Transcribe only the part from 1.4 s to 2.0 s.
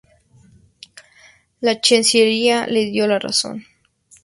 La